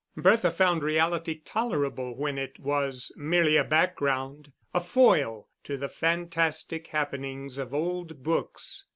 [0.17, 6.87] Bertha found reality tolerable when it was merely a background, a foil to the fantastic
[6.87, 8.87] happenings of old books.